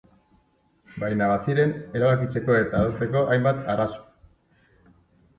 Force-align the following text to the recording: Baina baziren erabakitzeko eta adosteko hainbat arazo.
Baina 1.01 1.25
baziren 1.31 1.73
erabakitzeko 1.99 2.55
eta 2.59 2.79
adosteko 2.85 3.21
hainbat 3.35 3.61
arazo. 3.75 4.01